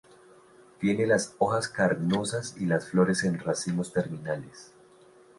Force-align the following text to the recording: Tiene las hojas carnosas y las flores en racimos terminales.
Tiene 0.79 1.05
las 1.05 1.35
hojas 1.37 1.67
carnosas 1.67 2.55
y 2.57 2.65
las 2.65 2.87
flores 2.89 3.23
en 3.23 3.37
racimos 3.37 3.93
terminales. 3.93 4.73